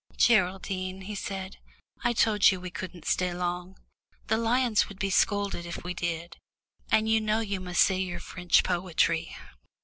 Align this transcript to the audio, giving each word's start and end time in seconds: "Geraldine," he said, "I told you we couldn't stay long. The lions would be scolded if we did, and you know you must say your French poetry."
"Geraldine," 0.17 1.01
he 1.01 1.13
said, 1.13 1.57
"I 2.03 2.11
told 2.13 2.49
you 2.49 2.59
we 2.59 2.71
couldn't 2.71 3.05
stay 3.05 3.31
long. 3.35 3.77
The 4.29 4.37
lions 4.39 4.89
would 4.89 4.97
be 4.97 5.11
scolded 5.11 5.63
if 5.67 5.83
we 5.83 5.93
did, 5.93 6.37
and 6.89 7.07
you 7.07 7.21
know 7.21 7.41
you 7.41 7.59
must 7.59 7.83
say 7.83 7.99
your 7.99 8.19
French 8.19 8.63
poetry." 8.63 9.37